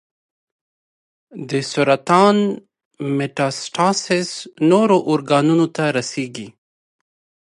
[1.49, 2.37] د سرطان
[3.17, 4.29] میټاسټاسس
[4.71, 6.47] نورو ارګانونو ته رسېږي.